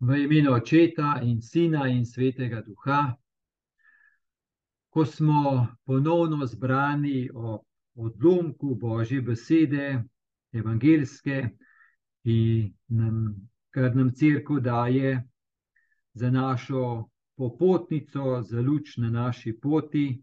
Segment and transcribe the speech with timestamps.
[0.00, 3.16] V imenu Očeta in Sina in Svetega Duha,
[4.88, 7.60] ko smo ponovno zbrani o
[7.94, 10.02] odlomku Božje besede,
[10.52, 11.50] evangeljske,
[12.24, 12.38] ki
[12.88, 13.36] nam,
[13.70, 15.12] kar nam crkva daje
[16.14, 20.22] za našo popotnico, za luč na naši poti,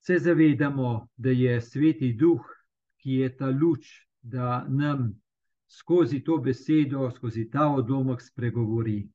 [0.00, 2.44] se zavedamo, da je Sveti Duh,
[3.00, 3.88] ki je ta luč,
[4.20, 5.23] da nam
[5.66, 9.08] skozi to besedo, skozi ta odlomek spregovori.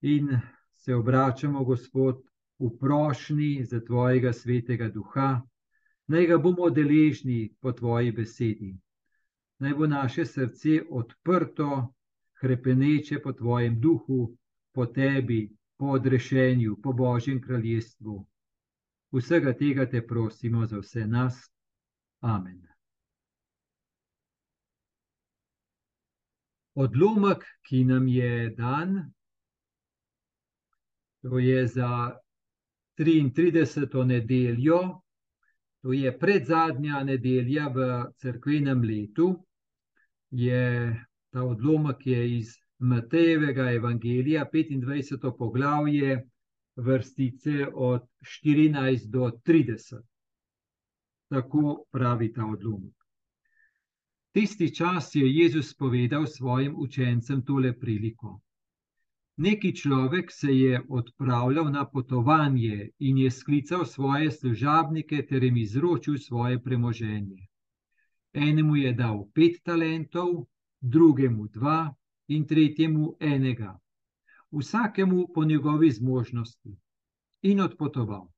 [0.00, 0.40] In
[0.74, 2.22] se obračamo, Gospod,
[2.58, 5.40] v prošnji za Tvojega svetega duha,
[6.06, 8.74] naj ga bomo deležni po Tvoji besedi.
[9.58, 11.94] Naj bo naše srce odprto,
[12.40, 14.36] krepeneče po Tvojem duhu,
[14.72, 18.26] po Tebi, po odrešenju, po Božjem kraljestvu.
[19.12, 21.50] Vsega tega te prosimo za vse nas.
[22.20, 22.69] Amen.
[26.80, 28.96] Odlomek, ki nam je dan,
[31.22, 32.16] to je za
[32.98, 34.04] 33.
[34.04, 34.80] nedeljo,
[35.82, 37.88] to je predzadnja nedelja v
[38.20, 39.30] crkvenem letu,
[40.30, 40.64] je
[41.30, 45.36] ta odlomek je iz Matejevega evangelija, 25.
[45.38, 46.28] poglavje,
[46.76, 50.00] vrstice od 14 do 30.
[51.28, 52.99] Tako pravi ta odlomek.
[54.32, 58.40] Tisti čas je Jezus povedal svojim učencem tole priliko.
[59.36, 66.18] Neki človek se je odpravljal na potovanje in je sklical svoje služabnike ter jim izročil
[66.18, 67.46] svoje premoženje.
[68.32, 70.46] Enemu je dal pet talentov,
[70.80, 71.94] drugemu dva
[72.28, 73.78] in tretjemu enega,
[74.50, 76.76] vsakemu po njegovi zmožnosti,
[77.42, 78.28] in odpotoval.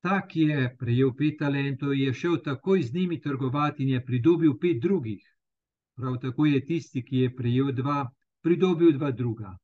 [0.00, 4.54] Ta, ki je prejel pet talentov, je šel takoj z njimi trgovati in je pridobil
[4.60, 5.24] pet drugih.
[5.96, 8.06] Prav tako je tisti, ki je prejel dva,
[8.40, 9.56] pridobil dva druga.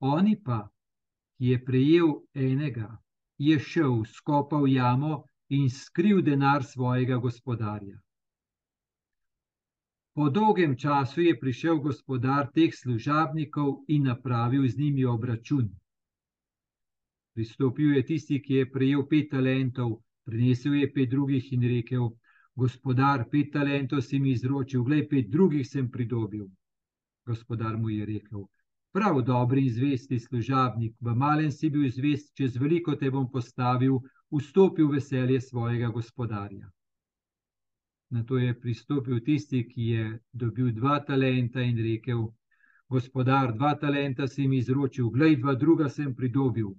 [0.00, 0.60] Oni pa,
[1.38, 2.90] ki je prejel enega,
[3.38, 7.98] je šel, skopal jamo in skril denar svojega gospodarja.
[10.14, 15.68] Po dolgem času je prišel gospodar teh služabnikov in napravil z njimi obračun.
[17.36, 19.90] Pristopil je tisti, ki je prejel pet talentov,
[20.24, 22.06] prinesel je pet drugih in rekel:
[22.56, 26.46] Gospodar, pet talentov si mi izročil, glej, pet drugih sem pridobil.
[27.26, 28.46] Gospodar mu je rekel:
[28.92, 34.00] Prav dobri in zvesti služabnik, v malem si bil zvest, čez veliko te bom postavil,
[34.32, 36.70] vstopil v veselje svojega gospodarja.
[38.16, 42.24] Na to je pristopil tisti, ki je dobil dva talenta in rekel:
[42.88, 46.72] Gospodar, dva talenta si mi izročil, glej, dva druga sem pridobil.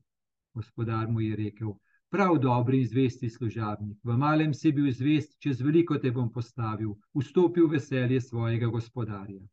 [0.57, 1.73] Gospodar mu je rekel:
[2.09, 6.95] Prav dobri in zvesti služabnik, v malem si bil zvest, čez veliko te bom postavil,
[7.13, 9.43] vstopil v veselje svojega gospodarja.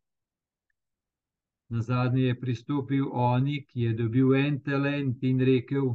[1.69, 5.93] Na zadnje je pristopil oni, ki je dobil en talent in rekel: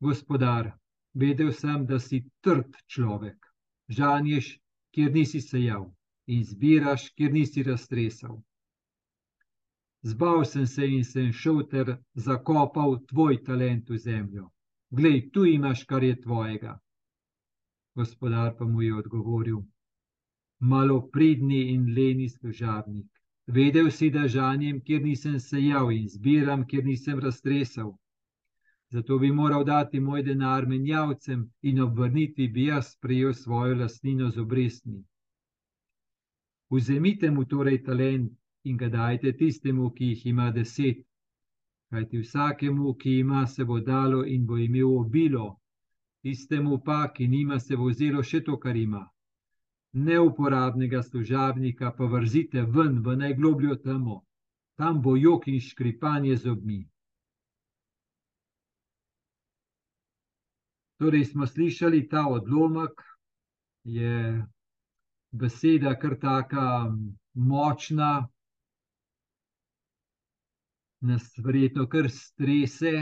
[0.00, 0.72] Gospodar,
[1.14, 3.48] vedel sem, da si trd človek,
[3.88, 4.56] žanješ,
[4.92, 5.88] kjer nisi sejal
[6.26, 8.42] in zbiraš, kjer nisi raztresal.
[10.02, 14.48] Zbal sem se in sem šel ter zakopal tvoj talent v zemljo.
[14.90, 16.78] Glej, tu imaš, kar je tvojega.
[17.94, 19.62] Gospodar pa mu je odgovoril:
[20.58, 23.06] Malo pridni in leni služabnik.
[23.46, 27.94] Vedel si, da žanjem, kjer nisem sejal in zbiram, kjer nisem raztresal.
[28.90, 34.38] Zato bi moral dati moj denar menjavcem in obrniti bi jaz prejel svojo lastnino z
[34.38, 35.04] obrestmi.
[36.70, 38.32] Vzemite mu torej talent
[38.64, 41.02] in ga dajte tistemu, ki jih ima deset.
[41.90, 45.60] Kajti vsakemu, ki ima, se bo dalo in bo imel obilo,
[46.22, 49.02] tistemu pa, ki nima, se bo vzelo še to, kar ima.
[49.92, 54.22] Neuporabnega služabnika pa vrzite ven v najglobljo temo,
[54.80, 56.80] tam bo jok in škripanje z obmi.
[61.02, 63.02] Torej, smo slišali ta odlomek,
[63.84, 64.46] je
[65.32, 66.96] beseda kar tako
[67.34, 68.28] močna,
[71.02, 72.92] nas verjetno kar strese,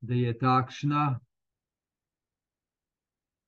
[0.00, 1.20] da je takšna.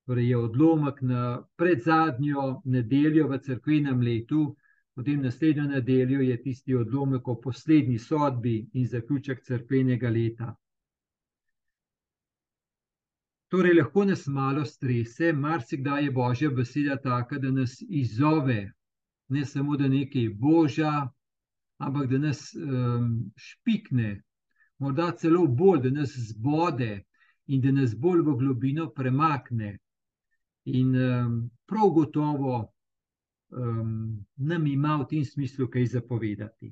[0.05, 1.21] Torej je odlomek na
[1.55, 4.55] predzadnjo nedeljo v crkvenem letu,
[4.95, 10.55] potem naslednjo nedeljo je tisti odlomek o poslednji sodbi in zaključek crkvenega leta.
[13.47, 18.71] Torej, lahko nas malo strese, marsikdaj je božja beseda taka, da nas izzove,
[19.29, 21.09] ne samo da nekaj božja,
[21.87, 24.21] ampak da nas um, špikne,
[24.79, 27.03] morda celo bolj, da nas zbode
[27.47, 29.77] in da nas bolj v globino premakne.
[30.65, 32.73] In um, prav gotovo
[33.49, 36.71] um, nam ima v tem smislu kaj zapovedati.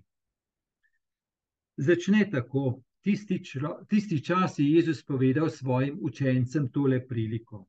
[1.78, 2.81] Začne tako.
[3.02, 7.66] Tisti, člo, tisti čas je Jezus povedal svojim učencem tole priliko.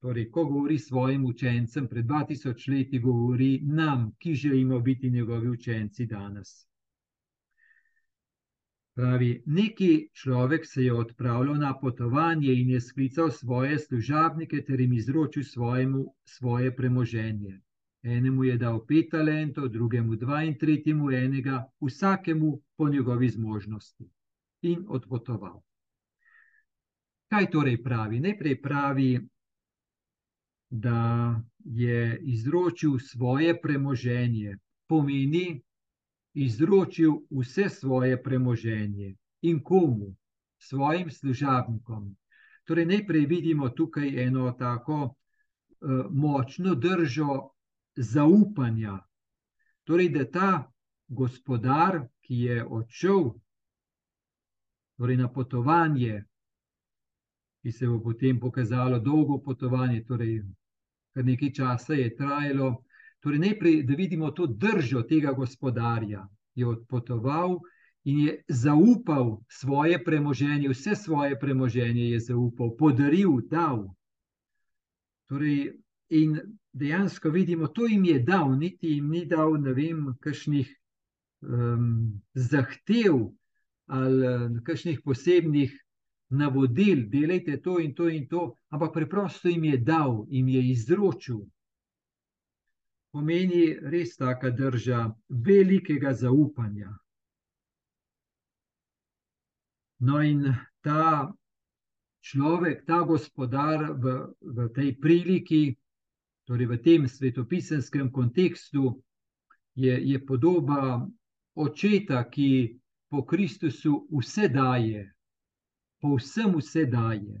[0.00, 6.06] Torej, ko govori svojim učencem, pred 2000 leti govori nam, ki želimo biti njegovi učenci
[6.06, 6.68] danes.
[8.96, 14.92] Pravi, neki človek se je odpravljal na potovanje in je sklical svoje služabnike ter jim
[14.92, 17.60] izročil svojemu, svoje premoženje.
[18.02, 24.08] Enemu je dal pet talentov, drugemu dva in tretjemu enega, vsakemu po njegovi zmožnosti
[24.62, 25.60] in odpotoval.
[27.28, 28.20] Kaj torej pravi?
[28.20, 29.10] Najprej pravi,
[30.70, 34.56] da je izročil svoje premoženje,
[34.88, 35.60] pomeni,
[36.36, 40.14] izročil vse svoje premoženje in komu,
[40.58, 42.16] svojim služabnikom.
[42.64, 47.48] Torej, najprej vidimo tukaj eno tako uh, močno držo
[47.96, 48.98] zaupanja.
[49.84, 50.72] Torej, da ta
[51.08, 53.30] gospodar, ki je odšel
[54.96, 56.24] torej na potovanje,
[57.62, 60.42] ki se bo potem pokazalo dolgo potovanje, torej
[61.14, 62.82] kar nekaj časa je trajalo,
[63.26, 67.56] Torej, najprej, da vidimo to držo tega gospodarja, je odpotoval
[68.04, 73.80] in je zaupal svoje premoženje, vse svoje premoženje je zaupal, podaril, dal.
[75.26, 75.72] Torej,
[76.08, 76.38] in
[76.72, 80.70] dejansko vidimo, to jim je dal, niti jim ni dal, ne vem, kakšnih
[81.42, 83.18] um, zahtev
[83.86, 85.74] ali kakšnih posebnih
[86.30, 91.42] navodil, delajte to in to in to, ampak preprosto jim je dal, jim je izročil
[93.16, 96.90] pomeni res taka drža velikega zaupanja.
[100.04, 100.42] No, in
[100.84, 101.32] ta
[102.20, 105.62] človek, ta gospodar v, v tej priliki,
[106.44, 108.92] torej v tem svetopisenskem kontekstu,
[109.72, 111.00] je, je podoba
[111.56, 112.76] očeta, ki
[113.08, 115.06] po Kristusu vse daje,
[116.04, 117.40] povsem vse daje.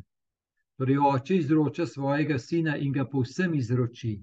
[0.80, 4.16] Torej, oče izroča svojega sina in ga povsem izroči.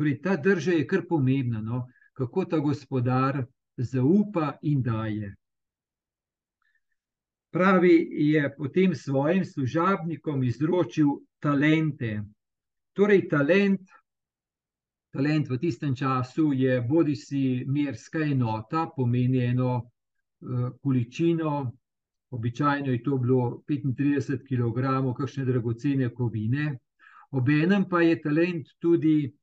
[0.00, 1.86] Torej, ta drža je kar pomembna, no?
[2.16, 3.44] kako ta gospodar
[3.76, 5.34] zaupa in daje.
[7.52, 11.08] Pravi, je potem svojim služabnikom izročil
[11.38, 12.22] talente.
[12.96, 13.90] Torej, talent,
[15.12, 21.72] talent v tistem času je bodi si merska enota, pomeni eno uh, količino,
[22.30, 24.80] običajno je to bilo 35 kg,
[25.18, 26.78] kakšne dragocene kovine,
[27.30, 29.39] obenem pa je talent tudi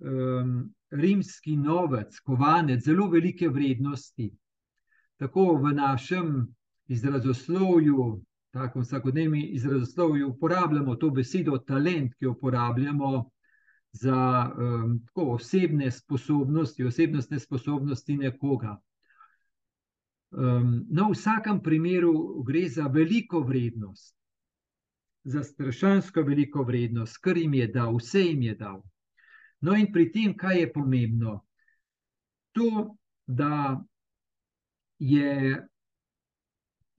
[0.00, 4.30] um, rimski novec, kovanec, zelo velike vrednosti.
[5.16, 6.46] Tako v našem
[6.88, 13.30] izrazoslovju, tako vsakodnevni izrazoslovju, uporabljamo to besedo talent, ki jo uporabljamo
[13.92, 18.78] za um, osebne sposobnosti, osebnostne sposobnosti nekoga.
[20.30, 24.14] Um, no, v vsakem primeru gre za veliko vrednost,
[25.24, 28.82] za strašansko veliko vrednost, kar jim je dal, vse jim je dal.
[29.60, 31.34] No, in pri tem, kaj je pomembno?
[32.56, 32.96] To,
[33.26, 33.80] da
[34.98, 35.60] je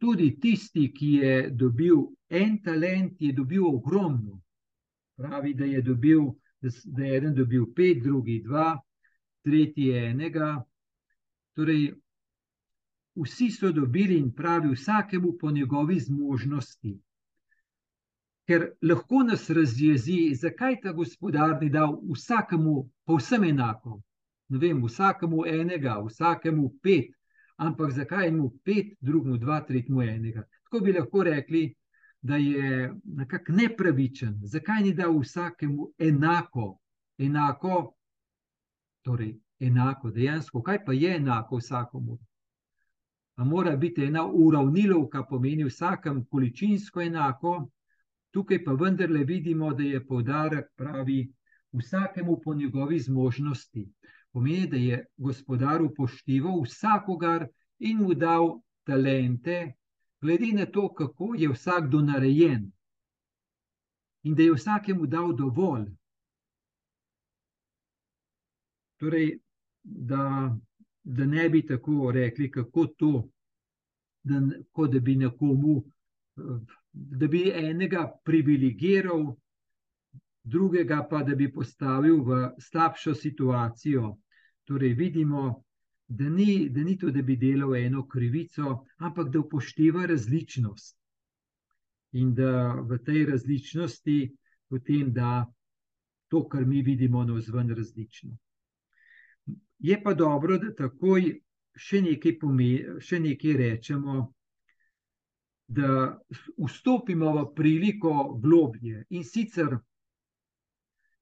[0.02, 4.40] tudi tisti, ki je dobil en talent, je dobil ogromno.
[5.18, 6.24] Pravi, da je, dobil,
[6.62, 8.76] da je eden dobil pet, drugi dva,
[9.46, 10.56] tretji enega.
[11.58, 11.92] Torej,
[13.22, 17.00] vsi so dobili in pravi, vsakemu po njegovi zmožnosti
[18.48, 24.02] ker lahko nas razjezi, zakaj ta gospodar ni dal vsakemu povsem enako.
[24.50, 27.14] Ne vem, vsakemu enega, vsakemu pet,
[27.58, 30.44] ampak zakaj mu pet, drugemu dva, tretjemu enega.
[30.64, 31.76] Tako bi lahko rekli,
[32.22, 34.40] da je nekako nepravičen.
[34.44, 36.80] Zakaj ni dal vsakemu enako,
[37.18, 37.94] enako,
[39.02, 42.18] torej enako, dejansko, kaj pa je enako vsakomu?
[43.36, 47.70] A mora biti ena uravnilovka, pomeni vsakem količinsko enako,
[48.32, 51.34] Tukaj pa vendarle vidimo, da je poudarek pravi
[51.72, 53.90] vsakemu po njegovi zmožnosti.
[54.32, 57.48] Pomeni, da je gospodar upošteval vsakogar
[57.80, 59.74] in mu dal talente,
[60.22, 62.72] glede na to, kako je vsakdo narejen.
[64.24, 65.90] In da je vsakemu dal dovolj.
[69.00, 69.40] Torej,
[69.84, 70.56] da,
[71.04, 73.30] da ne bi tako rekli, kako to,
[74.24, 74.40] da,
[74.88, 75.84] da bi nekomu
[76.92, 79.36] da bi enega privilegiral,
[80.44, 84.16] drugega pa da bi postavil v slabšo situacijo.
[84.64, 85.64] Torej, vidimo,
[86.08, 90.98] da ni, da ni to, da bi delal eno krivico, ampak da upošteva različnost.
[92.12, 94.18] In da v tej različnosti
[94.70, 95.46] potem da
[96.28, 98.38] to, kar mi vidimo, na vzven različno.
[99.80, 101.32] Je pa dobro, da takoj
[101.76, 104.34] še nekaj, pomeni, še nekaj rečemo,
[105.72, 106.20] da
[106.58, 109.06] vstopimo v priliko globje.
[109.10, 109.78] In sicer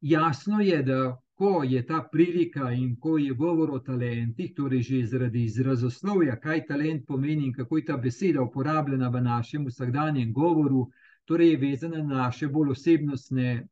[0.01, 5.05] jasno je, da ko je ta prilika in ko je govor o talentih, torej že
[5.05, 10.89] zaradi izrazoslovja, kaj talent pomeni in kako je ta beseda uporabljena v našem vsakdanjem govoru,
[11.25, 13.67] torej je vezana na naše bolj osebnostne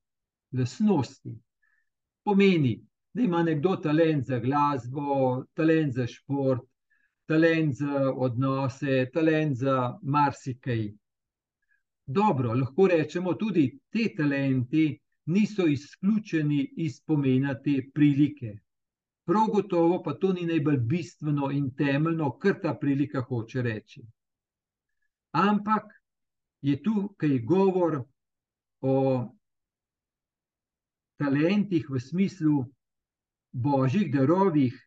[0.53, 1.35] lasnosti.
[2.23, 2.77] Pomeni,
[3.13, 6.63] da ima nekdo talent za glasbo, talent za šport,
[7.27, 10.87] talent za odnose, talent za marsikaj.
[12.05, 18.53] Dobro, lahko rečemo tudi te talenti niso izključeni iz pomena te prilike.
[19.25, 24.05] Prav gotovo pa to ni najbolj bistveno in temeljno, kar ta prilika hoče reči.
[25.31, 25.83] Ampak
[26.61, 28.03] je tukaj govor
[28.81, 28.95] o
[31.17, 32.63] talentih v smislu
[33.51, 34.79] božjih darovih,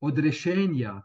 [0.00, 1.02] odrešenja,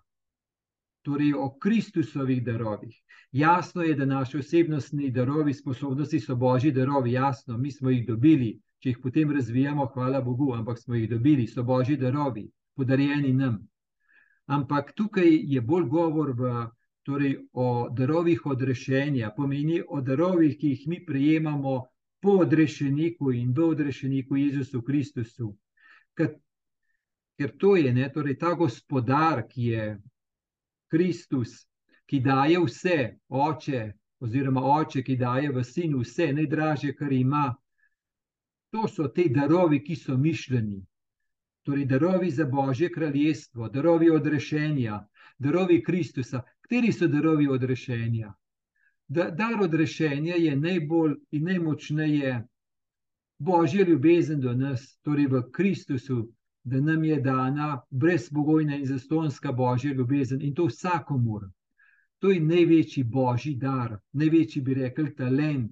[1.05, 2.95] torej o Kristusovih darovih.
[3.31, 8.55] Jasno je, da naši osebnostni darovi, sposobnosti so božji darovi, jasno, mi smo jih dobili,
[8.79, 13.59] če jih potem razvijamo, hvala Bogu, ampak smo jih dobili, so božji darovi, podarjeni nam.
[14.47, 16.53] Ampak tukaj je bolj govor v,
[17.03, 21.75] torej, o darovih odrešenja, pomeni o darovih, ki jih mi prejemamo
[22.21, 25.51] po odrešeniku in v odrešeniku Jezusu Kristusu.
[26.17, 26.33] Ker,
[27.37, 29.87] ker to je ne, torej, ta gospodar, ki je
[30.95, 31.67] Kristus,
[32.07, 32.97] ki daje vse,
[33.27, 37.49] oče, oziroma oče, ki daje v sinu vse, najdražje, kar ima.
[38.71, 40.79] To so te darovi, ki so mišljeni.
[41.67, 45.01] Torej, darovi za Božje kraljestvo, darovi odrešenja,
[45.39, 46.43] darovi Kristusa.
[46.61, 48.31] Kateri so darovi odrešenja?
[49.07, 52.37] Da, dar odrešenja je najbolj in najmočneje
[53.37, 56.29] Božja ljubezen do nas, torej v Kristusu,
[56.65, 61.45] da nam je dana brezpogojna in zastonska božja ljubezen in to vsakomur.
[62.19, 65.71] To je največji božji dar, največji bi rekel talent.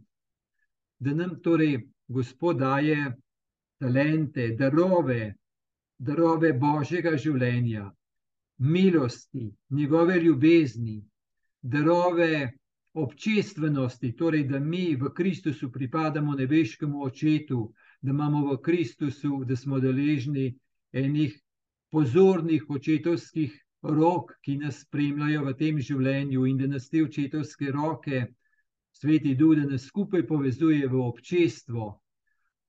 [1.00, 3.16] Da nam torej Gospod daje
[3.80, 5.34] talente, darove,
[5.98, 7.88] darove božjega življenja,
[8.58, 11.00] milosti, njegove ljubezni,
[11.62, 12.52] darove
[12.94, 19.80] občestvenosti, torej da mi v Kristusu pripadamo nebeškemu očetu, da imamo v Kristusu, da smo
[19.80, 20.52] deležni
[20.94, 21.34] enih
[21.92, 28.28] pozornih očetovskih rok, ki nas spremljajo v tem življenju, in da nas te očetovske roke,
[28.94, 31.90] sveti duh, da nas skupaj povezuje v občestvo,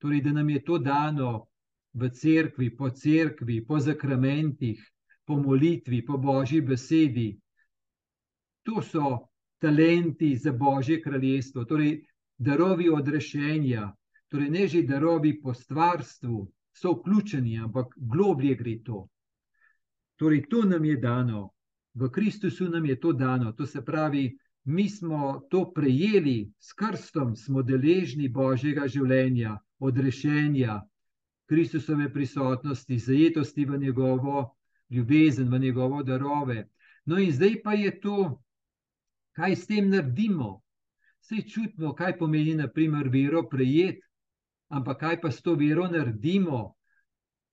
[0.02, 1.48] torej da nam je to dano
[1.94, 4.80] v cerkvi, po cerkvi, po zakramentih,
[5.24, 7.30] po molitvi, po božji besedi.
[8.64, 9.28] To so
[9.60, 12.02] talenti za božje kraljestvo, torej
[12.36, 13.92] darovi odrešenja,
[14.28, 19.08] torej ne že darovi po stvarstvu, so vključeni, ampak globlje gre to.
[20.16, 21.50] Torej, to nam je dano,
[21.94, 23.52] v Kristusu nam je to dano.
[23.52, 30.80] To se pravi, mi smo to prejeli s krstom, smo deležni Božjega življenja, odrešenja,
[31.46, 34.56] Kristusove prisotnosti, zajetosti v njegovo
[34.90, 36.68] ljubezen, v njegovo darove.
[37.04, 38.40] No, in zdaj pa je to,
[39.36, 40.62] kaj s tem naredimo.
[41.20, 44.00] Vse čutimo, kaj pomeni, naprimer, vero prejeti
[44.68, 46.74] ampak kaj pa s to vero naredimo,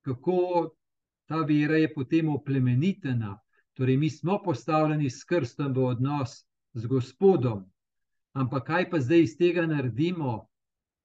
[0.02, 0.72] kako
[1.26, 3.38] ta vera je potem oplemenitena.
[3.74, 7.64] Torej, mi smo postavljeni s krstom v odnos z Gospodom,
[8.34, 10.48] ampak kaj pa zdaj iz tega naredimo,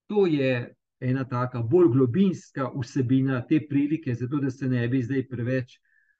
[0.07, 5.27] to je ena taka bolj globinska vsebina te prilike, zato da se ne bi zdaj
[5.29, 5.79] preveč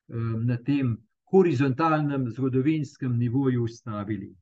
[0.09, 0.97] um, na tem
[1.31, 4.35] horizontalnem zgodovinskem nivoju ustavili.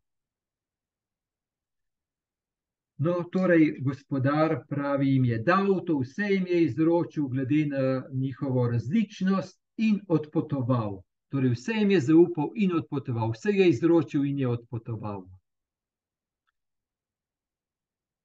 [2.96, 8.68] No, torej, gospodar pravi, jim je dal to, vse jim je izročil, glede na njihovo
[8.70, 11.02] različnost, in odpotoval.
[11.28, 15.24] Torej, vse jim je zaupal in odpotoval, vse je izročil in je odpotoval.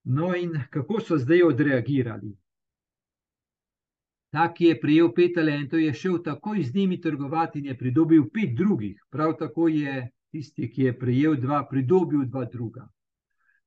[0.03, 2.35] No, in kako so zdaj odreagirali?
[4.29, 8.29] Ta, ki je prijel pet talentov, je šel takoj z njimi trgovati in je pridobil
[8.33, 9.01] pet drugih.
[9.09, 12.87] Prav tako je tisti, ki je prijel dva, pridobil dva druga.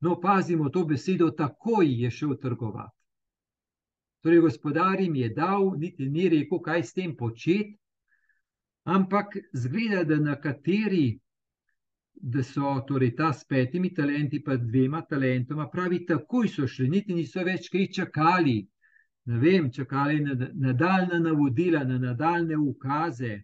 [0.02, 2.96] No, pazimo to besedo, takoj je šel trgovati.
[4.22, 7.76] Torej, gospodar jim je dal, niti ni rekel, kaj s tem početi,
[8.84, 11.18] ampak zgleda, da nekateri,
[12.14, 17.14] da so torej ta s petimi talenti, pa dvema talentoma, pravi, takoj so šli, niti
[17.14, 18.56] niso več kaj čakali.
[19.30, 23.36] Ne vem, čakali na nadaljna navodila, na nadaljne ukaze,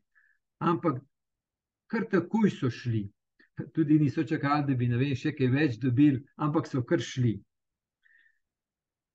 [0.59, 0.99] ampak
[1.87, 3.05] kar takoj so šli
[3.75, 7.39] tudi niso čakali, da bi vem, še kaj več dobili, ampak so kar šli.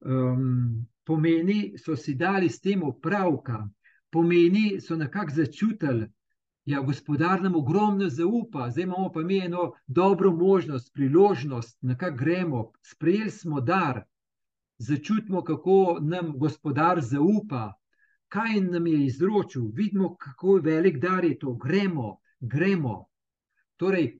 [0.04, 3.64] Um, pomeni, so si dali s tem opravka,
[4.12, 6.12] pomeni, so nekako začutili, da
[6.66, 12.72] ja, gospodar nam ogromno zaupa, zdaj imamo pa mi eno dobro možnost, priložnost, nekako gremo,
[12.82, 14.04] sprejeli smo dar,
[14.78, 17.74] začutimo, kako nam gospodar zaupa,
[18.28, 23.06] kaj nam je izročil, vidimo, kako velik dar je to, gremo, gremo.
[23.78, 24.20] Torej,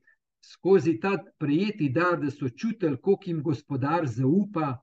[0.52, 4.78] skozi ta prijeti dar, da so čutili, koliko jim gospodar zaupa,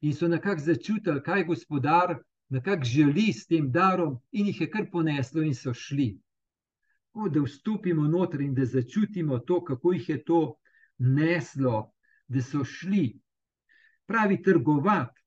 [0.00, 2.16] in so nekako začutili, kaj gospodar
[2.48, 6.18] nekako želi s tem darom, in jih je kar poneslo, in so šli.
[7.12, 10.40] O, da vstopimo noter in da začutimo to, kako jih je to
[10.98, 11.92] neslo,
[12.28, 13.20] da so šli.
[14.06, 15.22] Pravi trgovati.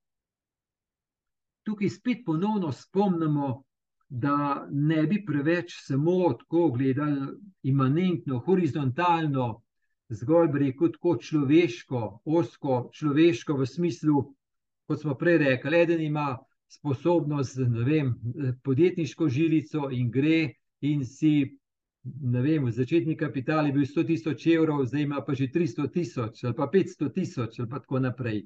[1.63, 3.63] Tukaj spet ponovno spomnimo,
[4.09, 7.27] da ne bi preveč samo tako gledali,
[7.63, 9.61] imanentno, horizontalno,
[10.09, 14.23] zgolj rekel, tako človeško, osko, človeško v smislu,
[14.89, 16.37] kot smo prej rekli, eden ima
[16.69, 18.13] sposobnost, ne vem,
[18.63, 21.55] podjetniško žilico in gre in si.
[22.03, 26.43] Ne vem, začetni kapital je bil 100 tisoč evrov, zdaj ima pa že 300 tisoč
[26.43, 28.45] ali pa 500 tisoč, ali pa tako naprej.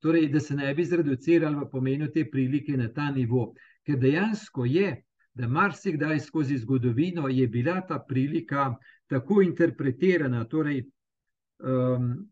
[0.00, 3.52] Torej, da se ne bi zreducirali v pomenu te prilike na ta nivo.
[3.84, 5.02] Ker dejansko je,
[5.34, 8.74] da marsikdaj skozi zgodovino je bila ta prilika
[9.06, 10.44] tako interpretirana.
[10.48, 10.82] Torej,
[11.58, 12.30] um,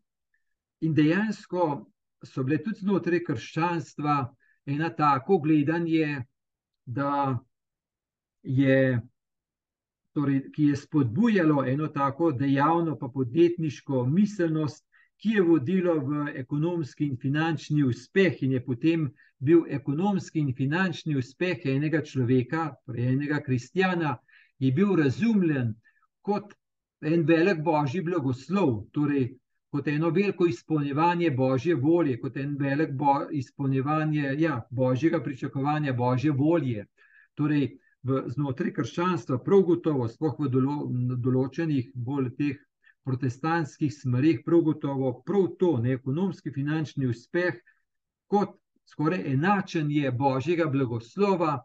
[0.81, 1.85] in dejansko
[2.25, 4.15] so bile tudi znotraj krščanstva
[4.65, 6.23] ena tako gledanje,
[6.85, 7.37] da
[8.43, 9.01] je,
[10.13, 14.85] torej, ki je spodbujalo eno tako dejavno, pa podjetniško miselnost,
[15.17, 21.15] ki je vodilo v ekonomski in finančni uspeh, in je potem bil ekonomski in finančni
[21.17, 24.17] uspeh enega človeka, torej enega kristjana,
[24.59, 25.73] je bil razumljen
[26.21, 26.53] kot
[27.05, 29.35] en velik božji blagoslov, torej
[29.75, 36.31] kot eno veliko izpolnjevanje božje volje, kot en velik bo, izpolnjevanje ja, božjega pričakovanja, božje
[36.31, 36.85] volje.
[37.35, 37.65] Torej,
[38.07, 40.77] v, znotraj krščanstva, prav gotovo, sploh v dolo,
[41.27, 42.61] določenih bolj teh
[43.05, 47.59] protestantskih smerih, prav gotovo, prav to, ne ekonomski, finančni uspeh,
[48.31, 48.55] kot
[48.89, 51.57] skoraj enačenje božjega blagoslova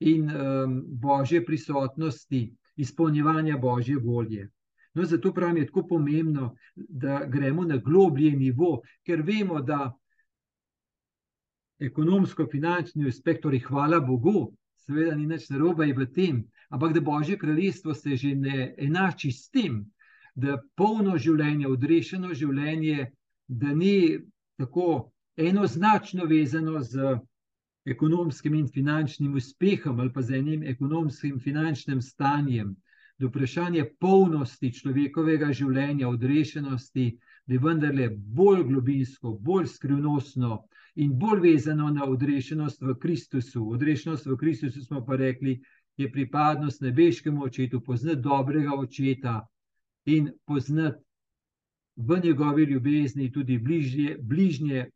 [0.00, 4.46] in um, božje prisotnosti, izpolnjevanja božje volje.
[4.96, 9.90] No, zato pravim, je tako pomembno, da gremo na globlji nivo, ker vemo, da
[11.78, 14.54] ekonomsko-finančni uspeh, torej hvala Bogu,
[14.86, 16.38] seveda ni nič narobe v tem,
[16.72, 19.84] ampak da Božje kraljestvo se že ne enači s tem,
[20.34, 23.10] da polno življenje, odrešeno življenje,
[23.48, 24.18] da ni
[24.56, 27.18] tako enoznačno vezano z
[27.84, 32.72] ekonomskim in finančnim uspehom ali pa z enim ekonomskim in finančnim stanjem
[33.18, 37.06] do vprašanja polnosti človekovega življenja, odrešenosti,
[37.46, 40.58] da je vendarle bolj globinsko, bolj skrivnostno
[41.00, 43.62] in bolj vezano na odrešenost v Kristusu.
[43.72, 45.60] Odrešenost v Kristusu smo pa rekli,
[45.96, 49.40] je pripadnost nebeškemu očetu, poznati dobrega očeta
[50.04, 51.00] in poznati
[51.96, 54.90] v njegovi ljubezni tudi bližnje, bližnje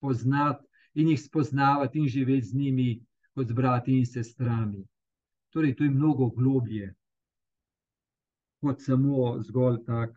[0.00, 3.00] poznati in jih spoznavati in živeti z njimi
[3.34, 4.84] kot z brati in sestrami.
[5.50, 6.94] Torej, to je mnogo globlje
[8.60, 10.16] kot samo zgolj tak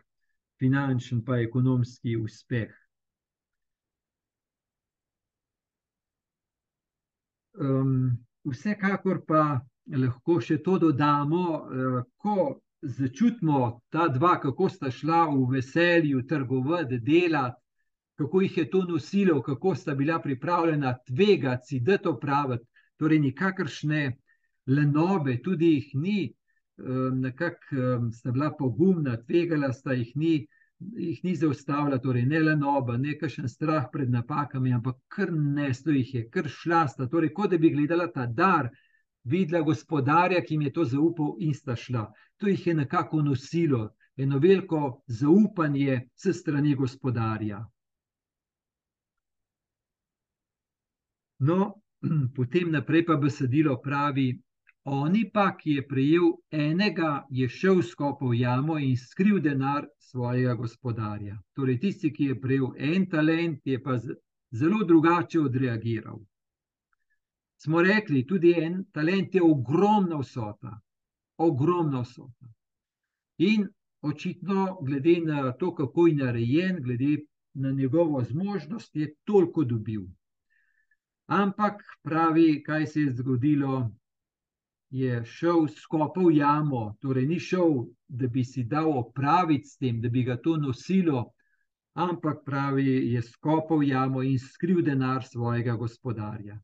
[0.60, 2.72] finančen, pa ekonomski uspeh.
[7.54, 8.18] Um,
[8.50, 9.42] vsekakor pa
[9.94, 16.98] lahko še to dodamo, uh, ko začutimo ta dva, kako sta šla v veselju, trgovati,
[16.98, 17.60] delati,
[18.18, 24.16] kako jih je to nosilo, kako sta bila pripravljena tvegati, da to praviti, torej nikakršne
[24.66, 26.34] lenobe, tudi jih ni,
[27.12, 30.46] nekako sta bila pogumna, tvegala sta jih ni,
[30.78, 35.92] jih ni zaustavila, torej ne le noba, ne kakšen strah pred napakami, ampak kar neslo
[35.92, 37.08] jih je, kar šla sta.
[37.08, 38.70] Torej, kot da bi gledala ta dar,
[39.24, 42.08] videla gospodarja, ki jim je to zaupal in sta šla.
[42.38, 47.62] To jih je nekako nosilo, eno veliko zaupanje s strani gospodarja.
[51.38, 51.74] No,
[52.36, 54.32] potem naprej pa besedilo pravi,
[54.84, 61.38] Oni pa, ki je prejel enega, je šel skopal jamo in skril denar svojega gospodarja.
[61.56, 63.96] Torej, tisti, ki je prejel en talent, je pa
[64.52, 66.20] zelo drugače odreagiral.
[67.56, 70.74] Smo rekli, tudi en talent je ogromna vsota,
[71.38, 72.52] ogromna vsota.
[73.38, 73.64] In
[74.02, 80.02] očitno, glede na to, kako je narejen, glede na njegovo zmožnost, je toliko dobil.
[81.26, 83.90] Ampak pravi, kaj se je zgodilo,
[84.94, 87.72] je šel skopal jamo, torej ni šel,
[88.08, 91.24] da bi si dal opraviti s tem, da bi ga to nosilo,
[91.98, 96.60] ampak pravi, je skopal jamo in skril denar svojega gospodarja.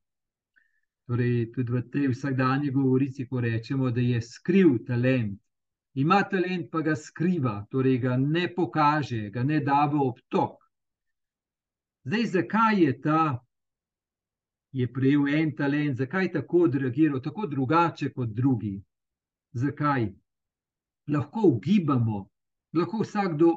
[1.11, 5.41] Torej, tudi v tej vsakdanji govorici, ko rečemo, da je skriv talent.
[5.99, 10.55] Ima talent, pa ga skriva, torej ga ne pokaže, ga ne da v obtok.
[12.07, 13.25] Zdaj, zakaj je ta,
[14.73, 18.83] je prejel en talent, zakaj je tako odreagiral, tako drugače kot drugi?
[19.53, 20.13] Zakaj?
[21.09, 22.29] Lahko ugibamo,
[22.73, 23.55] lahko vsakdo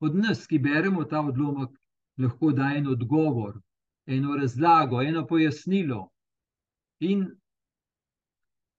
[0.00, 1.70] od nas, ki beremo ta odlomek,
[2.18, 3.60] lahko da en odgovor,
[4.06, 6.08] eno razlago, eno pojasnilo.
[7.00, 7.28] In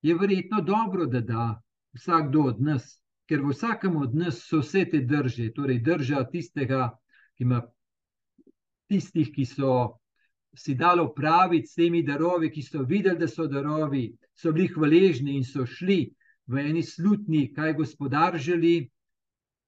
[0.01, 1.61] je verjetno dobro, da da
[1.93, 6.89] vsakdo od nas, ker v vsakem od nas so vse te drže, torej drža tistega,
[7.37, 7.61] ki ima
[8.87, 9.71] tistih, ki so
[10.57, 15.35] si dali praviti s temi darovi, ki so videli, da so darovi, so bili hvaležni
[15.37, 16.09] in so šli
[16.47, 18.89] v eni slutni, kaj gospodar želi.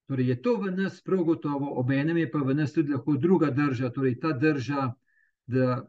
[0.08, 3.18] Torej, je to v nas prav gotovo, ob enem je pa v nas tudi lahko
[3.18, 4.94] druga drža, torej ta drža,
[5.48, 5.82] da,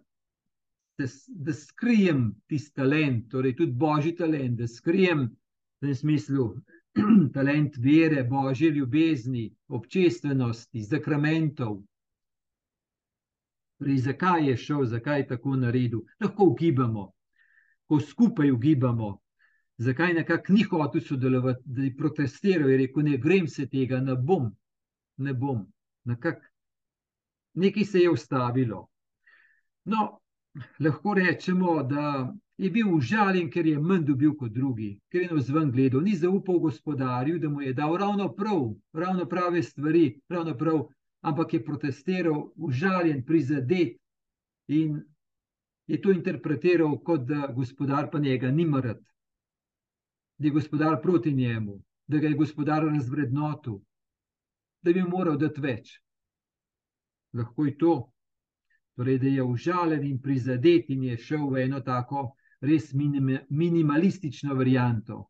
[0.99, 6.49] da, da skrijem tisti talent, torej tudi božji talent, da skrijem v tem smislu
[7.37, 11.79] talent vere, božje ljubezni, občestvenosti, zakramentov.
[13.79, 16.01] Torej, zakaj je šel, zakaj je tako naredil?
[16.21, 17.13] Lahko ugibamo,
[17.87, 19.19] ko skupaj ugibamo,
[19.79, 24.17] zakaj nekako ni hotel sodelovati, da je protestiral, je rekel: Ne grem se tega, ne
[24.17, 24.51] bom,
[25.17, 25.63] ne bom.
[26.05, 26.43] Nekak,
[27.55, 28.89] nekaj se je ustavilo.
[29.85, 30.19] No,
[30.81, 35.39] lahko rečemo, da je bil užaljen, ker je manj dobil kot drugi, ker je na
[35.39, 40.57] vzven gledal, ni zaupal gospodarju, da mu je dal ravno prav, ravno prave stvari, ravno
[40.59, 40.89] prav,
[41.21, 43.97] ampak je protestiral, užaljen, prizadet
[44.69, 45.01] in
[45.87, 49.09] je to interpretiral kot da gospodar pa njega ni mrtev
[50.39, 53.79] da je gospodar proti njemu, da ga je gospodar razvrednotil,
[54.83, 55.91] da bi moral dati več.
[57.33, 57.95] Lahko je to,
[58.97, 62.93] torej, da je užaljen in prizadet in je šel v eno tako res
[63.51, 65.27] minimalistično varianto.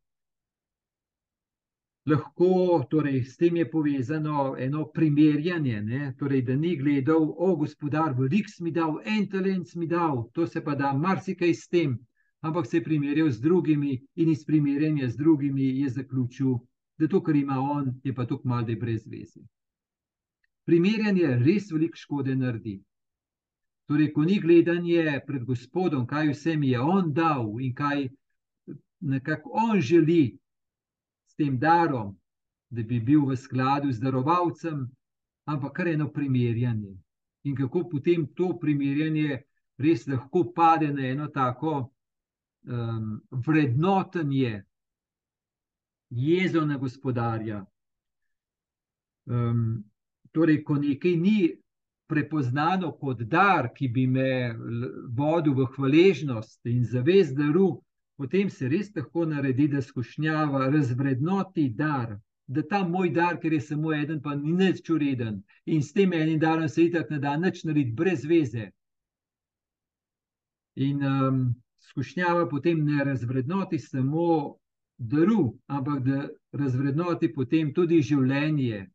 [2.06, 6.14] Lahko torej, s tem je povezano eno primerjanje, ne?
[6.18, 10.30] torej, da ni gledal, o gospodar, velik si mi dal, en talent si mi dal,
[10.32, 11.98] to se pa da marsikaj s tem
[12.40, 16.58] ampak se je primerjal z drugimi in iz primerjanja z drugimi je zaključil,
[16.98, 19.40] da to, kar ima on, je pa tako malo, da je brez veze.
[20.64, 22.80] Primerjanje res veliko škode naredi.
[23.88, 28.08] Torej, ko ni gledanje pred Gospodom, kaj vse mi je on dal in kaj
[29.00, 30.38] nekako on želi
[31.38, 32.16] tem darom,
[32.70, 34.86] da bi bil v skladu z darovalcem,
[35.48, 36.96] ampak kar eno primerjanje.
[37.44, 39.44] In kako potem to primerjanje
[39.78, 41.90] res lahko pade na eno tako
[42.66, 44.64] um, vrednotenje
[46.10, 47.62] jezo na gospodarja.
[49.28, 49.84] Um,
[50.32, 51.38] torej, ko nekaj ni
[52.08, 54.54] prepoznano kot dar, ki bi me
[55.14, 57.76] vodil v hvaležnost in zavest daru,
[58.18, 62.16] potem se res tako naredi, da skušnjava razvrednoti dar.
[62.48, 66.14] Da ta moj dar, ker je samo eden, pa ni več čureden, in s tem
[66.16, 68.70] enim darom se itak ne da nič narediti, brez veze.
[70.80, 71.42] In um,
[71.90, 74.56] skušnjava potem ne razvrednoti samo
[74.98, 78.86] daru, ampak da razvrednoti potem tudi življenje,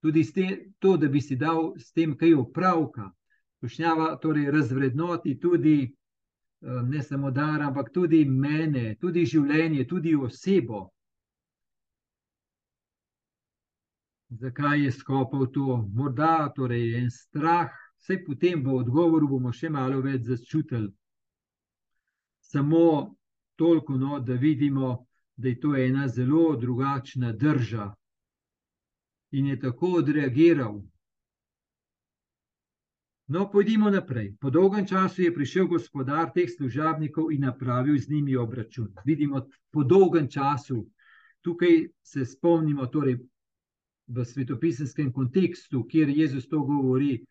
[0.00, 0.46] tudi te,
[0.78, 3.10] to, da bi si dal s tem kaj opravka.
[3.58, 5.76] Skušnjava torej razvrednoti tudi
[6.60, 10.86] ne samo dar, ampak tudi mene, tudi življenje, tudi osebo.
[14.30, 15.82] Zakaj je skopal to?
[15.94, 20.90] Morda torej en strah, vse potem v odgovoru bomo še malo več začutili
[22.48, 23.16] samo
[23.56, 27.94] toliko, no, da vidimo, da je to ena zelo drugačna drža
[29.30, 30.80] in je tako odreagiral.
[33.28, 34.36] No, pojdimo naprej.
[34.40, 38.92] Po dolgem času je prišel gospodar teh služabnikov in napravil z njimi obračun.
[39.04, 40.86] Vidimo, po dolgem času,
[41.42, 43.18] tukaj se spomnimo, torej
[44.06, 47.24] v svetopisenskem kontekstu, kjer Jezus to govori,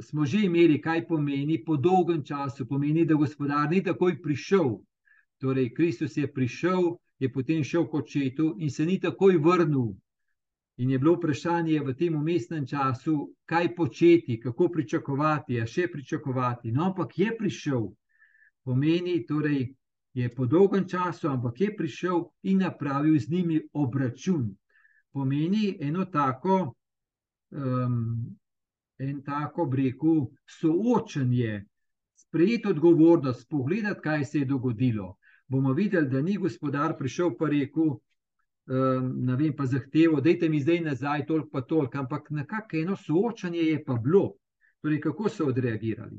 [0.00, 4.80] smo že imeli, kaj pomeni po dolgem času, pomeni, da gospodar ni takoj prišel.
[5.38, 9.94] Torej, Kristus je prišel, je potem šel kot četu in se ni takoj vrnil.
[10.76, 16.72] In je bilo vprašanje v tem umestnem času, kaj početi, kako pričakovati, a še pričakovati.
[16.72, 17.90] No, ampak je prišel,
[18.64, 19.74] pomeni, torej
[20.14, 24.48] je po dolgem času, ampak je prišel in napravil z njimi obračun.
[25.12, 26.74] Pomeni eno tako
[27.50, 28.36] um,
[28.98, 31.64] en tako breku soočanje,
[32.16, 35.16] sprejeti odgovornost, pogledati, kaj se je dogodilo.
[35.46, 37.98] Bomo videli, da ni gospodar prišel pa rekel,
[38.66, 43.58] ne vem, pa zahtevo, dajte mi zdaj nazaj, toliko pa toliko, ampak nekako eno soočanje
[43.58, 44.34] je pa bilo.
[44.82, 46.18] Torej, kako so odreagirali.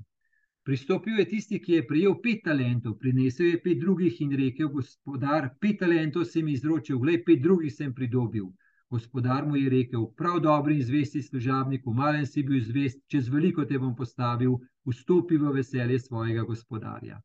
[0.64, 5.50] Pristopil je tisti, ki je prijel pet talentov, prinesel je pet drugih in rekel: Gospodar,
[5.60, 8.46] pet talentov sem izročil, glej, pet drugih sem pridobil.
[8.90, 13.28] Gospodar mu je rekel: Prav dobri in zvesti služabnik, v malem si bil zvest, čez
[13.28, 14.56] veliko te bom postavil,
[14.88, 17.20] vstopi v veselje svojega gospodarja.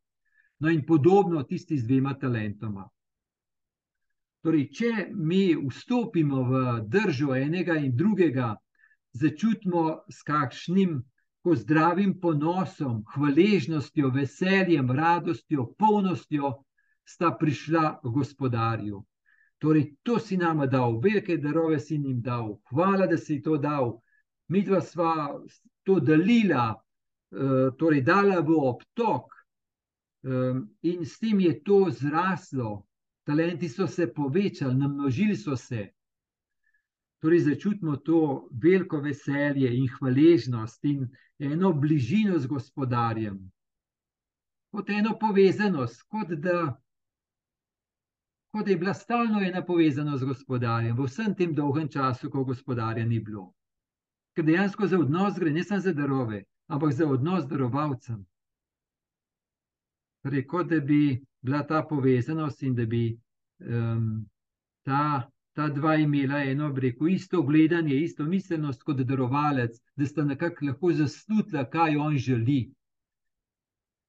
[0.58, 2.88] No, in podobno tisti z dvema talentoma.
[4.48, 8.54] Torej, če mi vstopimo v držo enega in drugega,
[9.12, 10.94] začutimo s kakšnim
[11.44, 16.54] ko zdravim ponosom, hvaležnostjo, veseljem, radostjo, polnostjo,
[17.04, 19.02] sta prišla gospodarju.
[19.60, 23.98] Torej, to si nam dal, velike darove si jim dal, hvala, da si to dal.
[24.48, 25.12] Mi dva sva
[25.84, 29.28] to delila, eh, torej dala v obtok,
[30.24, 32.87] eh, in s tem je to zraslo.
[33.28, 35.88] Talenti so se povečali, namnožili so se.
[37.20, 41.02] Torej, začutimo to veliko veselje in hvaležnost in
[41.38, 43.36] eno bližino z gospodarjem,
[44.72, 46.80] kot eno povezanost, kot da,
[48.54, 52.48] kot da je bila stalno ena povezanost z gospodarjem v vsem tem dolgem času, ko
[52.48, 53.50] gospodarja ni bilo.
[54.32, 58.24] Ker dejansko za odnos gre ne samo za darove, ampak za odnos z darovalcem.
[60.24, 63.18] Torej, kot da bi bila ta povezanost in da bi
[63.58, 64.26] um,
[64.82, 70.66] ta ta dva imela eno breko, isto gledanje, isto miselnost kot darovalec, da sta nekako
[70.66, 72.60] lahko zasnutila, kaj on želi.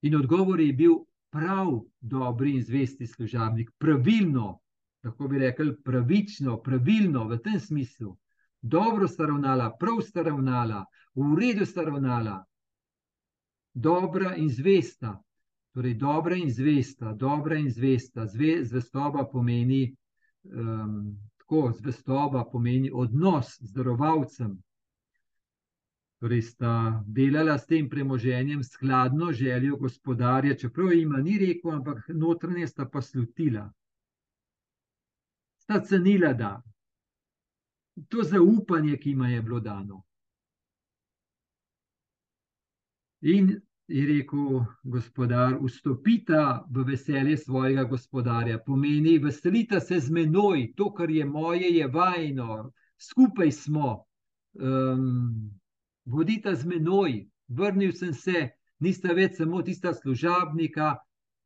[0.06, 0.94] In odgovor je bil
[1.34, 4.60] prav, dobri in zvesti služabnik, pravilno,
[5.04, 8.14] lahko bi rekli pravično, pravilno v tem smislu.
[8.62, 12.44] Dobro sta ravnala, prav sta ravnala, v redu sta ravnala,
[13.74, 15.16] dobra in zvesta.
[15.72, 19.96] Torej, dobra in zvesta, dobra in zvesta, zvestoba pomeni
[20.42, 24.62] um, tako zvestoba pomeni odnos z darovalcem.
[26.20, 32.66] Torej, sta delala s tem premoženjem skladno željo gospodarja, čeprav jim ni rekel, ampak notranje
[32.66, 33.70] sta pa slutila.
[35.58, 36.62] Sta cenila, da
[38.08, 40.02] to zaupanje, ki jim je bilo dano.
[43.20, 48.58] In je rekel gospodar, vstopita v veselje svojega gospodarja.
[48.66, 54.04] Pomeni, veselita se z menoj, to, kar je moje, je vajno, skupaj smo,
[54.54, 55.50] um,
[56.04, 58.48] vodita z menoj, vrnil sem se,
[58.78, 60.94] nista več samo tista služabnika,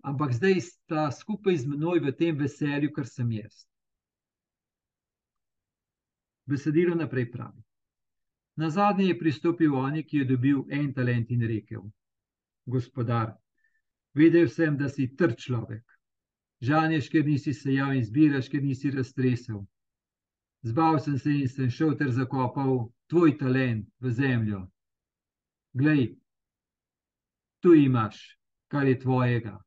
[0.04, 3.64] ampak zdaj sta skupaj z menoj v tem veselju, kar sem jaz.
[6.44, 7.64] Besedilo naprej pravi.
[8.60, 11.88] Na zadnje je pristopil on, ki je dobil en talent in rekel:
[12.66, 13.34] gospodar.
[14.14, 15.84] Vedel sem, da si trd človek.
[16.64, 19.64] Žanješ, ker nisi sejal in zbiraš, ker nisi raztresel.
[20.64, 24.62] Zbal sem se in sem šel ter zakopal tvoj talent v zemljo.
[25.74, 26.14] Glej,
[27.60, 28.38] tu imaš,
[28.70, 29.58] kar je tvojega.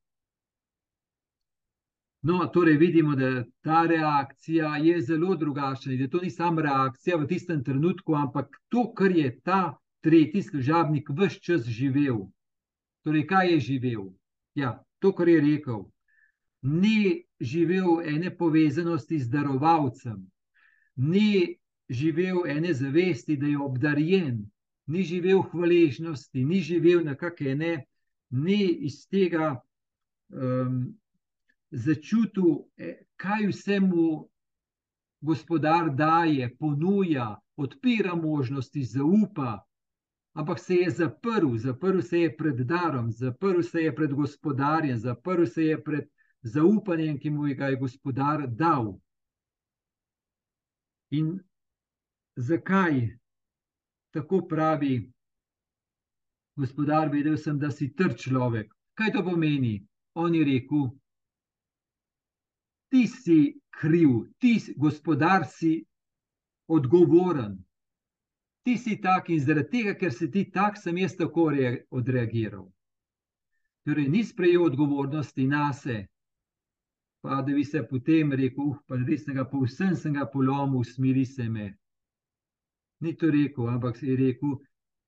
[2.27, 7.27] No, torej vidimo, da ta reakcija je zelo drugačna da to ni samo reakcija v
[7.27, 12.25] tistem trenutku, ampak to, kar je ta tretji služabnik vse čas živel.
[13.07, 14.09] Torej, kaj je živel?
[14.59, 15.85] Ja, to, kar je rekel.
[16.61, 20.25] Ni živel ene povezanosti z darovalcem,
[20.95, 21.55] ni
[21.87, 24.41] živel ene zavesti, da je obdarjen,
[24.91, 27.85] ni živel hvaležnosti, ni živel nekakšne ene,
[28.29, 30.81] ni iz tega um,
[31.71, 34.27] začutil, e, kaj vse mu
[35.23, 39.61] gospodar daje, ponuja, odpira možnosti, zaupa
[40.37, 45.45] ampak se je zaprl, zaprl se je pred darom, zaprl se je pred gospodarjem, zaprl
[45.45, 46.09] se je pred
[46.41, 48.99] zaupanjem, ki mu ga je gospodar dal.
[51.09, 51.39] In
[52.35, 53.17] zakaj
[54.13, 55.11] tako pravi
[56.55, 58.69] gospodar, vedel sem, da si trd človek.
[58.93, 59.87] Kaj to pomeni?
[60.13, 60.89] On je rekel,
[62.89, 65.85] ti si kriv, ti, gospodar, si
[66.67, 67.57] odgovoren
[68.67, 71.45] ti si tak in zaradi tega, ker si ti tak, sem jaz tako
[71.95, 72.65] odreagiral.
[73.87, 76.09] Torej, ni sprejel odgovornosti na sebe,
[77.23, 80.83] pa da bi se potem rekel, uh, pa res sem ga povsem sem ga polomil,
[80.83, 81.69] smiri se me.
[82.99, 84.59] Ni to rekel, ampak si rekel,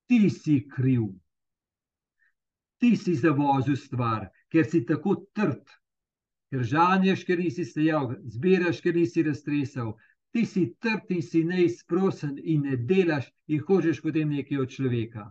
[0.08, 1.10] ti si kriv.
[2.80, 5.68] Ti si zavozil stvar, ker si tako trd,
[6.48, 9.92] ker žanješ, ker nisi sejal, zbiraš, ker nisi raztresal,
[10.32, 15.26] ti si trd in si neizprosen in ne delaš, in hočeš potem nekaj od človeka.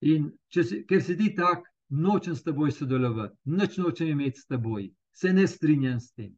[0.00, 4.90] In si, ker si ti tak, nočem s teboj sodelovati, noč nočem imeti s teboj,
[5.12, 6.34] se ne strinjam s tem.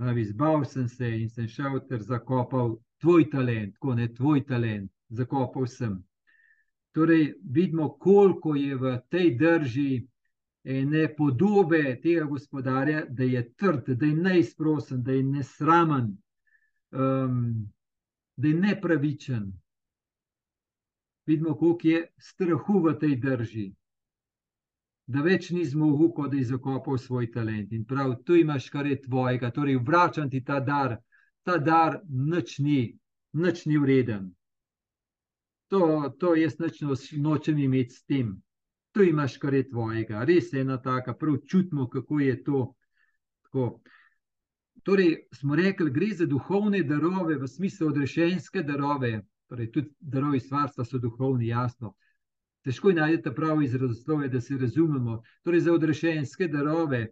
[0.00, 4.90] Pravi, zbav sem se in sem šel ter zakopal tvoj talent, ko ne tvoj talent,
[5.08, 5.98] zakopal sem.
[6.92, 9.90] Torej, vidimo, koliko je v tej drži
[10.64, 16.16] ene podobe tega gospodarja, da je trd, da je neizprosen, da je nesramen,
[16.90, 17.72] um,
[18.36, 19.52] da je nepravičen.
[21.26, 23.68] Vidimo, koliko je strahu v tej drži,
[25.06, 27.72] da več ni zmogel, kot da je zakopal svoj talent.
[27.72, 30.98] In prav, tu imaš kar je tvojega, torej vračam ti ta dar,
[31.42, 32.82] ta dar nič ni,
[33.32, 34.30] nič ni vreden.
[35.70, 36.56] To, to jaz
[37.16, 38.34] nočem imeti s tem.
[38.92, 42.74] To imaš kar je tvojega, res je ena taka, prav čutimo, kako je to.
[43.42, 43.80] Tako.
[44.82, 50.84] Torej, smo rekli, gre za duhovne darove, v smislu odrešenske darove, torej tudi darovi stvarstva
[50.84, 51.94] so duhovni, jasno.
[52.64, 55.22] Težko je najti pravi izrazoslove, da se razumemo.
[55.42, 57.06] Torej, za odrešenske darove,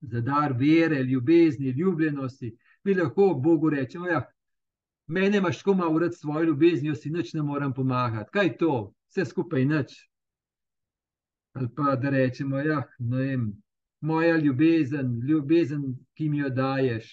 [0.00, 4.24] za dar vere, ljubezni, ljubljenosti, mi lahko Bogu rečemo, ja,
[5.06, 8.30] mene imaš tako malo rad svojo ljubeznijo, si nič ne morem pomagati.
[8.32, 8.92] Kaj je to?
[9.08, 10.11] Vse skupaj nič.
[11.52, 13.52] Ali pa da rečemo, ja, ne vem,
[14.00, 15.82] moja ljubezen, ljubezen,
[16.14, 17.10] ki mi jo daješ,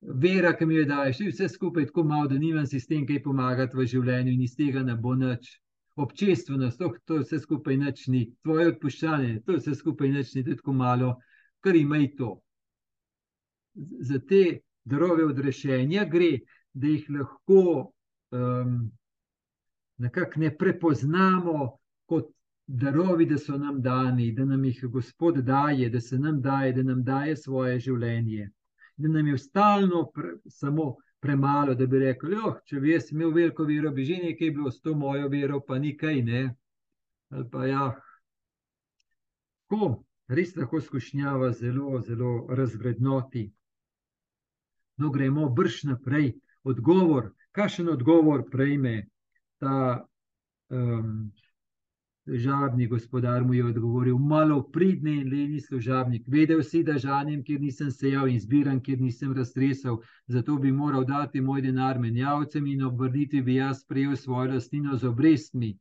[0.00, 3.22] vera, ki mi jo daješ, vse skupaj tako malo, da nimam si s tem kaj
[3.22, 5.52] pomagati v življenju in iz tega ne bo nič.
[5.94, 10.74] Občestvenost, to, to vse skupaj nič ni, tvoje odpuščanje, to vse skupaj nič ni, tako
[10.74, 11.12] malo,
[11.62, 12.32] kar ima i to.
[14.00, 14.42] Za te
[14.84, 16.38] darove odrešenja gre,
[16.74, 17.92] da jih lahko
[18.34, 18.78] um,
[20.02, 21.68] nekako ne prepoznamo
[22.10, 22.32] kot
[22.66, 26.82] darovi, da so nam dani, da nam jih Gospod daje, da se nam daje, da
[26.82, 28.50] nam daje svoje življenje.
[28.96, 33.32] Da nam je stalno pre, samo premalo, da bi rekel: oh, Če bi jaz imel
[33.34, 36.44] veliko vero, bi že nekaj bilo s to mojo vero, pa nikaj ne.
[37.30, 37.84] Ali pa ja.
[39.68, 43.48] Ko res lahko skušnjava zelo, zelo razvrednoti.
[44.96, 46.34] No, gremo brž naprej.
[46.64, 49.08] Odgovor, kakšen odgovor prejme
[49.60, 50.06] ta
[50.70, 51.32] um,
[52.24, 56.24] služabnik, gospodar mu je odgovoril, malo pridni in leni služabnik.
[56.26, 61.04] Vedel si, da žanjem, kjer nisem sejal in zbiram, kjer nisem raztresel, zato bi moral
[61.04, 65.78] dati moj denar menjavcem in obrniti bi jaz prejel svojo lastnino z obrestmi.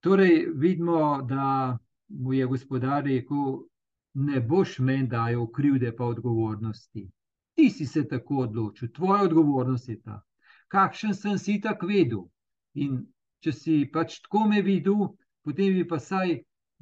[0.00, 3.62] Torej, vidimo, da mu je gospodar rekel,
[4.14, 7.10] ne boš meni dajal krivde pa odgovornosti.
[7.54, 10.22] Ti si se tako odločil, tvoja odgovornost je ta.
[10.68, 12.24] Kakšen sem si tako vedel?
[12.74, 13.11] In
[13.42, 15.10] če si pač tako me videl,
[15.42, 16.38] potem bi pa saj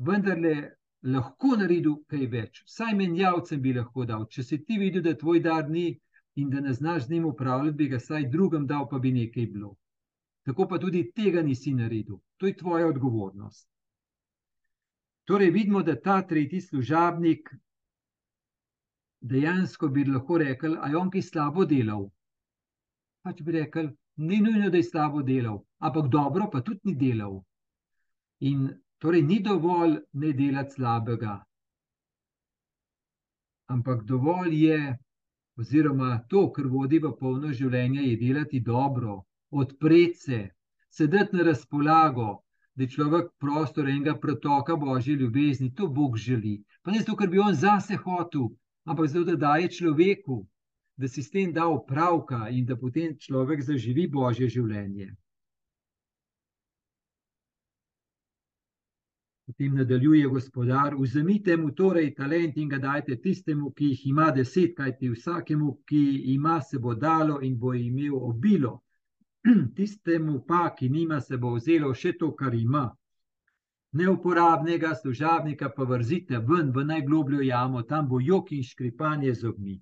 [0.08, 0.54] vendarle
[1.02, 2.62] lahko naredil kaj več.
[2.68, 4.26] Vsaj menjavcem bi lahko dal.
[4.28, 5.88] Če si ti videl, da tvoj dar ni
[6.36, 9.46] in da ne znaš z njim upravljati, bi ga saj drugem dal, pa bi nekaj
[9.54, 9.74] bilo.
[10.44, 12.20] Tako pa tudi tega nisi naredil.
[12.36, 13.68] To je tvoja odgovornost.
[15.24, 17.50] Torej, vidimo, da ta tretji služabnik
[19.20, 22.08] dejansko bi lahko rekel, da je on ki slabo delal.
[23.22, 27.40] Pač bi rekel, ni nujno, da je slabo delal, ampak dobro pa tudi ni delal.
[28.40, 31.38] In torej ni dovolj ne delati slabega.
[33.72, 34.80] Ampak dovolj je,
[35.56, 40.40] oziroma to, kar vodi v polno življenje, je delati dobro, odpreti se,
[40.90, 42.30] sedeti na razpolago,
[42.74, 46.58] da je človek prostor enega pretoka božje ljubezni, to Bog želi.
[46.82, 48.50] Pa ne zato, ker bi on zase hotel,
[48.84, 50.44] ampak zato, da daje človeku,
[51.00, 55.08] da si s tem da upravka in da potem človek zaživi božje življenje.
[59.46, 64.76] Potem nadaljuje gospodar: Vzemite mu torej talent in ga dajte tistemu, ki jih ima deset,
[64.76, 68.76] kajti vsakemu, ki ima, se bo dalo in bo imel obilo.
[69.76, 72.86] Tistemu pa, ki nima, se bo vzelo še to, kar ima.
[73.96, 79.80] Neuporabnega služabnika pa vrzite ven v najglobljo jamo, tam bo jok in škripanje z ogni.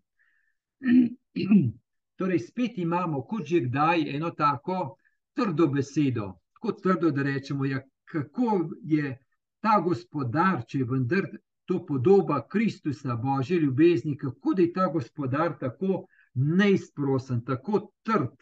[2.18, 4.96] Torej, spet imamo, kot že kdaj, eno tako
[5.34, 9.18] trdo besedo, tako trdo, da rečemo, ja, kako je
[9.60, 11.28] ta gospodar, če je vendar
[11.68, 18.34] to podoba Kristusa, Božje ljubezni, kako je ta gospodar tako neizprosen, tako trd,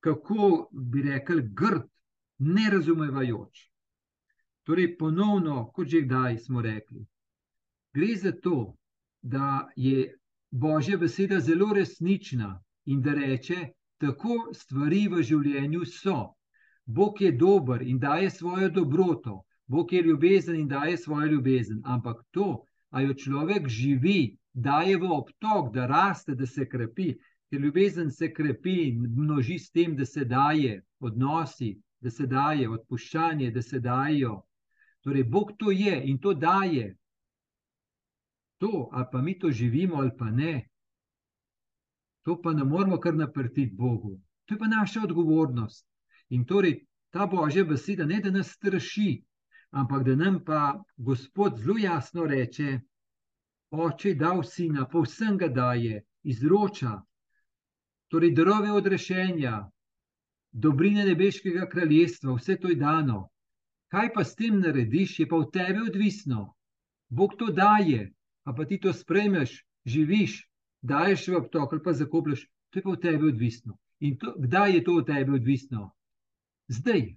[0.00, 1.86] kako bi rekel, grd,
[2.38, 3.70] nerazumevajoč.
[4.66, 7.06] Torej, ponovno, kot že kdaj smo rekli,
[7.94, 8.74] gre za to,
[9.22, 10.16] da je
[10.50, 13.68] Božja beseda zelo resnična in da reče,
[13.98, 16.34] tako stvari v življenju so.
[16.86, 21.82] Bog je dober in daje svojo dobroto, Bog je ljubezen in daje svojo ljubezen.
[21.84, 27.14] Ampak to, a jo človek živi, daje v obtok, da raste, da se krepi,
[27.50, 32.68] ker ljubezen se krepi in množi s tem, da se daje odnosi, da se daje
[32.68, 34.42] odpuščanje, da se dajo.
[35.02, 36.94] Torej, Bog to je in to daje,
[38.58, 40.68] to, ali pa mi to živimo, ali pa ne,
[42.22, 44.20] to pa ne moramo kar naprtiti Bogu.
[44.44, 45.86] To je pa naša odgovornost.
[46.28, 49.22] In torej ta božja beseda ne da nas straši,
[49.70, 52.80] ampak da nam pa Gospod zelo jasno reče:
[53.70, 57.02] Oče, dal sina, povsem ga daje, izroča,
[58.08, 59.70] torej darove odrešenja,
[60.52, 63.28] dobrine nebeškega kraljestva, vse to je dano.
[63.90, 66.54] Kaj pa s tem narediš, je pa od tebe odvisno.
[67.08, 68.12] Bog to daje,
[68.46, 70.38] pa, pa ti to spremeš, živiš,
[70.82, 73.78] daješ v obtok ali pa zakopljaš, to je pa od tebe odvisno.
[74.00, 75.90] In to, kdaj je to od tebe odvisno?
[76.68, 77.16] Zdaj,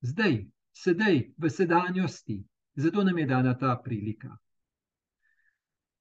[0.00, 2.42] zdaj, sedaj, v sedanjosti.
[2.74, 4.36] Zato nam je dana ta prilika.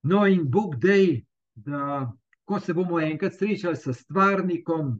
[0.04, 1.26] No, in Bog dej,
[1.56, 2.12] da
[2.44, 4.98] ko se bomo enkrat srečali s stvarnikom,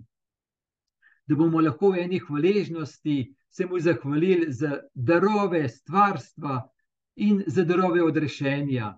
[1.26, 6.70] da bomo lahko v eni hvaležnosti se mu zahvalili za darove stvarstva
[7.16, 8.94] in za darove odrešenja.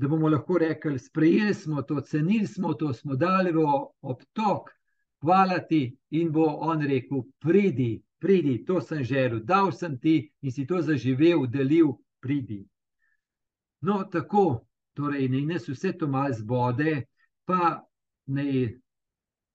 [0.00, 3.64] Da bomo lahko rekli, sprejeli smo to, cenili smo to, smo dali v
[4.00, 4.70] obtok,
[5.20, 5.96] hvala ti.
[6.10, 10.80] In bo on rekel: Pridi, pridi, to sem želel, dal sem ti in si to
[10.80, 12.64] zaživel, delil, pridi.
[13.80, 14.64] No, tako,
[14.96, 17.02] torej, naj nas vse to malo zbode,
[17.44, 17.84] pa
[18.26, 18.80] naj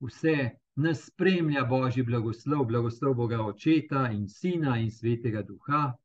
[0.05, 0.37] vse
[0.75, 5.95] nas spremlja Božji blagoslov, blagoslov Boga Očeta in Sina in Svetega Duha.